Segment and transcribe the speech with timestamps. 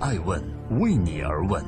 [0.00, 0.40] 爱问
[0.78, 1.60] 为你而问。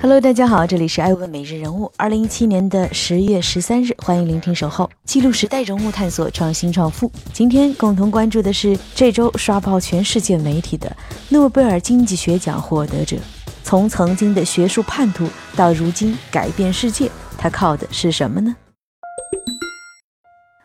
[0.00, 1.90] Hello，大家好，这里是爱问每日人物。
[1.96, 7.10] 二零一七年的十月十三日，欢迎聆听守候，记录时代人物，探索创新创富。
[7.32, 10.94] 今天共同关注的是这周刷爆全世界媒体的
[11.30, 13.16] 诺贝尔经济学奖获得者。
[13.64, 18.54] 从曾经的学术叛徒到如今改变世界，他靠的是什么呢？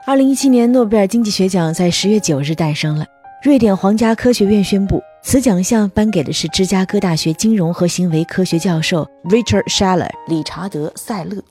[0.07, 3.05] 二零一七年诺贝尔经济学奖在十月九日诞生了。
[3.43, 11.43] 瑞典皇家科学院宣布，此奖项颁给的是芝加哥大学金融和行为科学教授 Richard Shaler 理查德·塞勒，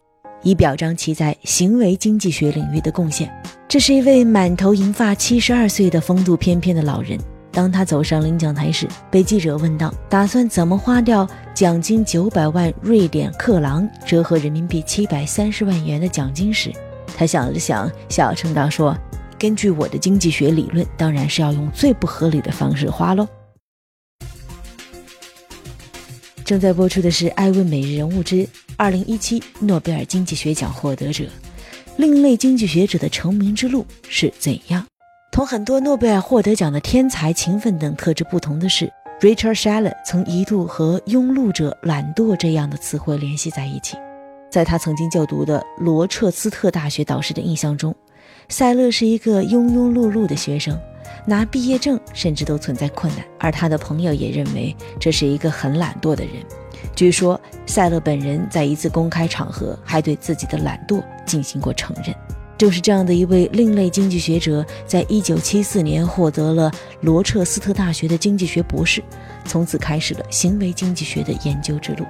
[0.43, 3.31] 以表彰其在行为经济学领域的贡献。
[3.69, 7.19] 这是一位满头银发、七十二岁的风度翩翩的老人。
[7.53, 16.73] 当他走上领奖台时，被记者问到打算怎么花掉奖金九百万瑞典克朗（折合人民币七百三十万元）的奖金时，
[17.15, 18.97] 他想了想，小声道：“说。”
[19.39, 23.29] 根据我的经济学理论，当然是要用最不合理的方式花喽。
[26.43, 28.49] 正在播出的是《艾问每日人物之
[28.79, 31.25] 二零一七诺贝尔经济学奖获得者》，
[31.99, 34.87] 另类经济学者的成名之路是怎样？
[35.31, 43.99] 同很多诺贝尔获得奖的天才、勤奋等特质不同的是，Richard Shaler 曾一度和庸碌者、懒惰这样的词汇联系在一起。
[44.57, 47.95] 在他曾经就读的罗彻斯特大学导师的印象中。
[48.49, 50.75] 塞勒是一个庸庸碌碌的学生，
[51.27, 53.27] 拿毕业证甚至都存在困难。
[53.39, 56.37] 而他的朋友也认为这是一个很懒惰的人。
[56.95, 62.17] 据说塞勒本人在一次公开场合还对自己的懒惰进行过承认。
[62.57, 69.05] 正是这样的一位另类经济学者，在一九七四年获得了罗彻斯特大学的经济学博士，
[69.45, 72.07] 从此开始了行为经济学的研究之路。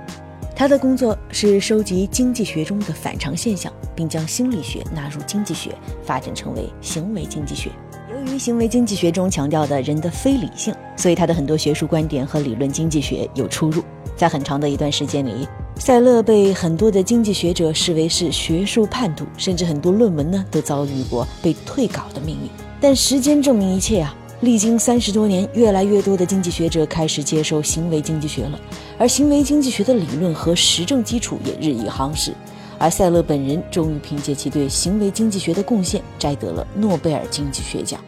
[0.58, 5.70] 他的工作是收集经济学中的反常现象，并将心理学纳入经济学，
[6.02, 7.70] 发展成为行为经济学。
[8.10, 13.82] 由于行为经济学中强调的人的非理性，所以他的很多学术观点和理论经济学有出入。
[14.16, 22.48] 在很长的一段时间里，塞勒被很多的经济学者视为是学术叛徒，甚至很多论文呢都遭遇过被退稿的命运。
[22.80, 24.16] 但时间证明一切啊！
[24.42, 28.60] 历经三十多年，越来越多的经济学者开始接受行为经济学了，
[28.98, 32.34] 而行为经济学的理论和实证基础也日益夯实。
[32.78, 37.98] 而塞勒本人终于凭借其对行为经济学的贡献，摘得了诺贝尔经济学奖。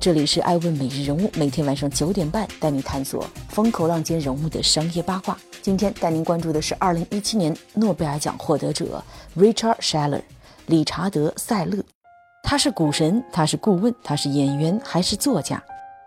[0.00, 5.38] 这里是爱问每日人物，每天晚上九点半带你探索风口浪尖人物的商业八卦。
[5.62, 9.04] 今天带您关注的是二零一七年诺贝尔奖获得者
[9.38, 10.22] Richard Shaler，
[10.66, 11.84] 理查德·塞勒。
[12.42, 15.62] 他是股神，他是顾问，他是演员，还是作家？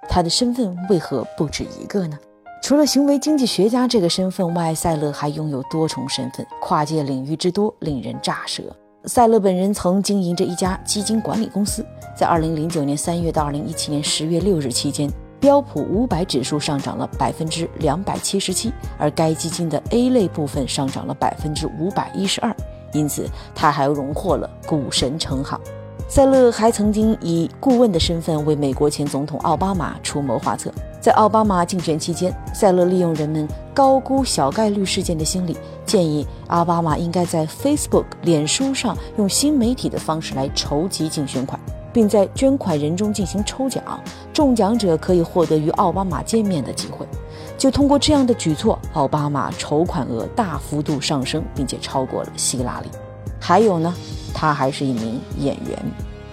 [0.10, 2.18] 他的身份为何不止一个呢？
[2.62, 8.64] 除了行为经济学家这个身份外，塞勒还拥有多重身份，跨界领域之多令人咋舌。
[9.06, 11.86] 塞勒本人曾经营着一家基金管理公司，
[12.16, 22.54] 在2009年3月到2017年10月6日期间，标普500指数上涨了百分之277%，而该基金的 A 类部分上涨了百分之512%，
[22.94, 25.60] 因此他还荣获了股神称号。
[26.08, 30.72] 塞勒还曾经以顾问的身份为美国前总统奥巴马出谋划策。
[31.02, 41.60] 在奥巴马竞选期间，塞勒利用人们高估小概率事件的心理，建议奥巴马应该在 Facebook 脸书上用新媒体的方式来筹集竞选款，
[41.92, 43.84] 并在捐款人中进行抽奖，
[44.32, 47.06] 中奖者可以获得与奥巴马见面的机会。
[47.58, 52.88] 就通过这样的举措，奥巴马筹款额大幅度上升，并且超过了希拉里。
[53.42, 53.94] 还有呢？
[54.34, 55.78] 他还是一名演员，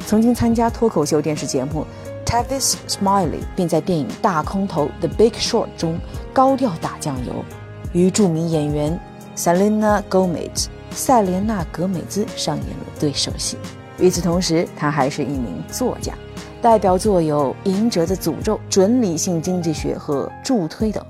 [0.07, 1.87] 曾经参加脱口秀电视节目
[2.29, 5.99] 《Tavis Smiley》，并在电影《大空头》《The Big Short》中
[6.33, 7.45] 高调打酱油，
[7.93, 8.99] 与著名演员
[9.37, 13.57] Selena Gomez 塞莲娜·格美兹上演了对手戏。
[13.99, 16.15] 与此同时，他还是一名作家，
[16.63, 21.05] 代表作有《赢者的诅咒》《准理性经济学》和《助推》等。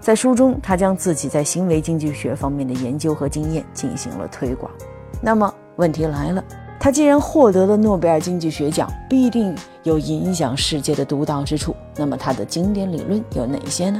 [0.00, 4.70] 在书中，他将自己在行为经济学方面的研究和经验进行了推广。
[5.20, 6.44] 那么，问题来了，
[6.78, 11.74] 他既然获得了诺贝尔经济学奖，必定有影响世界的独到之处。
[11.96, 13.98] 那么他的经典理论有哪些呢？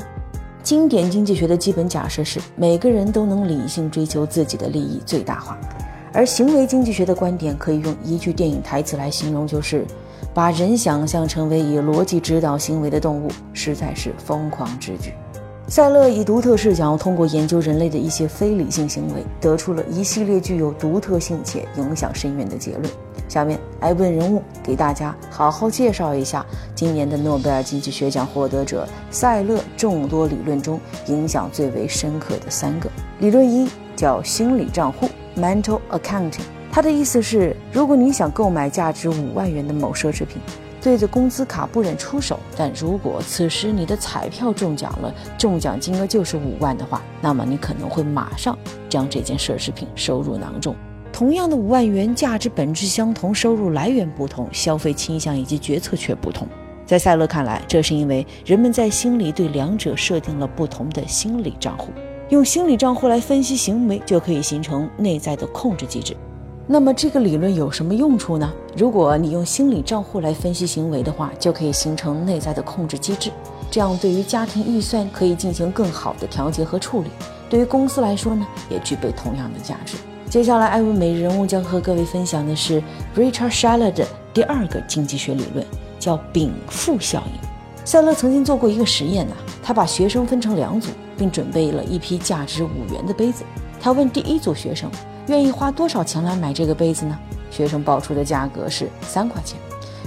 [0.63, 5.59] 经典经济学的基本假设是每个人都能理性追求自己的利益最大化，
[6.13, 9.87] 而行为经济学的观点可以用一句电影台词来形容，就是
[10.35, 15.15] 把人想象成为以逻辑指导行为的动物，实在是疯狂之举。
[15.71, 22.93] 塞勒以独特视角，通过研究人类的一些非理性行为，得出了一系列具有独特性且影响深远的结论。
[23.29, 26.45] 下面，艾问人物给大家好好介绍一下
[26.75, 32.91] 今年的诺贝尔经济学奖获得者塞勒众多理论中影响最为深刻的三个
[33.21, 33.49] 理论。
[33.49, 36.41] 一叫心理账户 （mental accounting），
[36.73, 40.43] 他的意思是，如果你想购买价值五万元的某奢侈品，
[40.83, 48.57] 对着工资卡不忍出手，但如果此时你的彩票中奖了，中奖金额就是五万的话，那么你可能会马上
[48.89, 50.75] 将这件奢侈品收入囊中。
[51.13, 56.49] 同样的五万元，价值本质相同，收入来源不同，消费倾向以及决策却不同。
[56.87, 61.93] 在赛勒看来，这是因为人们在心里对两者设定了不同的心理账户，
[62.31, 66.17] 用心理账户来分析行为，就可以形成内在的控制机制。
[66.73, 68.49] 那么这个理论有什么用处呢？
[68.77, 73.29] 如果你用心理账户来分析行为的话，就可以形成内在的控制机制，
[73.69, 77.09] 这样对于家庭预算可以进行更好的调节和处理。
[77.49, 79.97] 对于公司来说呢，也具备同样的价值。
[80.29, 82.81] 接下来，艾文每日人物将和各位分享的是
[83.17, 85.67] Richard Shaler 的第二个经济学理论，
[85.99, 87.49] 叫禀赋效应。
[87.85, 93.43] 塞勒曾经做过一个实验呢，他把学生分成两组，并准备了一批价值五元的杯子。
[93.81, 94.89] 他问第一组学生。
[95.31, 97.17] 愿意花多少钱来买这个杯子呢？
[97.53, 99.57] 学生报出的价格是三块钱。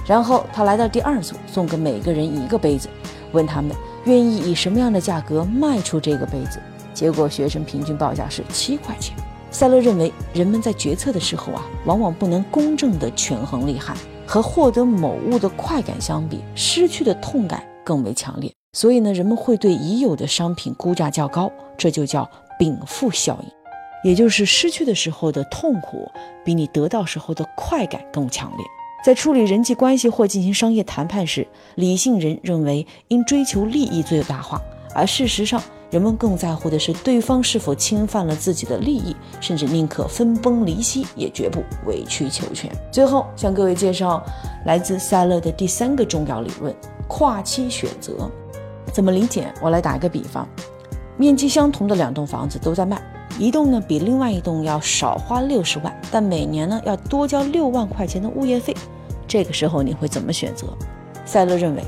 [0.05, 2.89] 然后他来到第二组，送给每个人一个杯子，
[3.31, 3.73] 问他们
[4.03, 6.59] 愿意以什么样的价格卖出这个杯子。
[6.93, 9.15] 结果学生平均报价是七块钱。
[9.49, 13.95] 塞勒认为，人们在决策的时候啊，往往不能公正地权衡利害，
[14.27, 18.51] 和获得某物的快感相比，失去的痛感更为强烈。
[18.73, 22.29] 所以呢，人们会对已有的商品估价较高，这就叫
[22.59, 23.62] 禀赋效应。
[24.03, 26.11] 也就是失去的时候的痛苦，
[26.43, 28.65] 比你得到时候的快感更强烈。
[29.03, 31.45] 在处理人际关系或进行商业谈判时，
[31.75, 34.61] 理性人认为应追求利益最大化，
[34.95, 35.61] 而事实上，
[35.91, 42.71] 人们更在乎的是对方是否侵犯了自己的利益，甚至宁可分崩离析，也绝不委曲求全。
[42.91, 44.23] 最后，向各位介绍
[44.65, 46.73] 来自塞勒的第三个重要理论——
[47.09, 48.31] 跨期选择。
[48.93, 49.53] 怎么理解？
[49.61, 50.47] 我来打一个比方：
[51.17, 53.01] 面积相同的两栋房子都在卖。
[53.39, 58.75] 一栋呢比另外一栋要少花六十万，但每年呢要多交六万块钱的物业费。
[59.27, 60.67] 这个时候你会怎么选择？
[61.25, 61.81] 塞勒认为，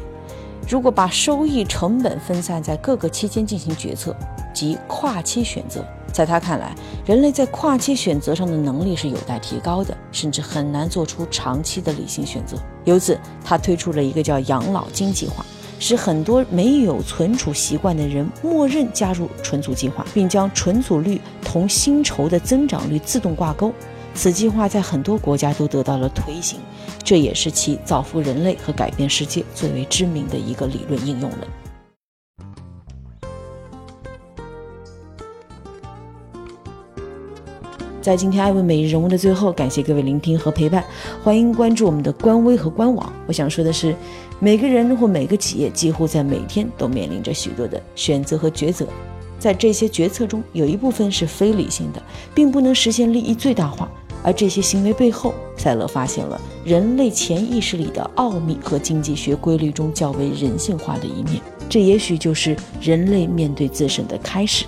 [0.67, 4.15] 如果把收益成本分散在各个期间进行决策，
[4.53, 6.73] 即跨期选择，在他看来，
[7.05, 12.57] 人类在跨期选择上的能力是有待提高的，甚至很难做出长期的理性选择。
[12.85, 15.45] 由此，他推出了一个叫养老金计划。
[15.79, 23.73] 使很多没有存储习惯的人默认加入存储计划，并将存储率同薪酬的增长率自动挂钩。
[24.13, 26.59] 此计划在很多国家都得到了推行，
[27.03, 31.47] 这也是其造福人类和改变世界最为知名的一个理论应用了。
[38.05, 40.85] 在今天艾问每日人物的最后，感谢各位聆听和陪伴，
[41.23, 43.11] 欢迎关注我们的官微和官网。
[43.25, 43.95] 我想说的是。
[44.39, 48.85] 每个人或每个企业几乎在每天都面临着许多的选择和抉择，
[49.39, 52.03] 在这些决策中，有一部分是非理性的，
[52.35, 53.89] 并不能实现利益最大化。
[54.21, 61.41] 而这些行为背后，塞勒发现了人类潜意识里的奥秘和经济学规律中较为人性化的一面。
[61.67, 64.65] 这也许就是人类面对自身的开始。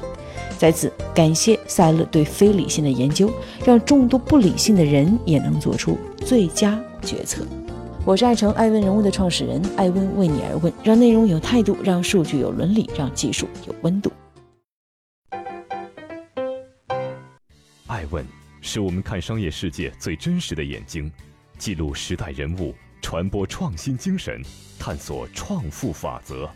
[0.57, 3.31] 在此，感谢塞勒对非理性的研究，
[3.63, 7.45] 让众多不理性的人也能做出最佳决策。
[8.04, 14.12] 我是爱成爱问人物的创始人，爱问为你而问，让内容有态度，让数据有伦理，让技术有温度。
[17.86, 18.25] 爱问
[18.62, 21.12] 是我们看商业世界最真实的眼睛，
[21.57, 24.42] 记录时代人物，传播创新精神，
[24.80, 26.49] 探索创富法则。